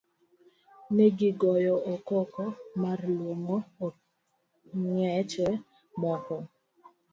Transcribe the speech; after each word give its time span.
Negi 0.95 1.29
goyo 1.39 1.73
koko 2.07 2.43
mar 2.81 2.99
luongo 3.15 3.57
ong'eche 4.75 5.47
moko. 6.01 6.35